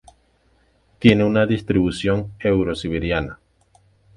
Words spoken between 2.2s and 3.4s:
Eurosiberiana.